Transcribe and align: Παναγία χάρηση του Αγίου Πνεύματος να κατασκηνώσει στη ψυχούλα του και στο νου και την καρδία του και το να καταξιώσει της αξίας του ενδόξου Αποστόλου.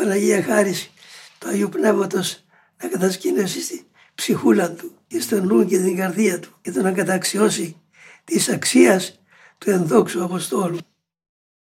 Παναγία 0.00 0.42
χάρηση 0.42 0.90
του 1.38 1.48
Αγίου 1.48 1.68
Πνεύματος 1.68 2.44
να 2.82 2.88
κατασκηνώσει 2.88 3.60
στη 3.60 3.86
ψυχούλα 4.14 4.72
του 4.72 4.94
και 5.06 5.20
στο 5.20 5.40
νου 5.40 5.66
και 5.66 5.78
την 5.78 5.96
καρδία 5.96 6.40
του 6.40 6.56
και 6.62 6.72
το 6.72 6.82
να 6.82 6.92
καταξιώσει 6.92 7.76
της 8.24 8.48
αξίας 8.48 9.20
του 9.58 9.70
ενδόξου 9.70 10.24
Αποστόλου. 10.24 10.78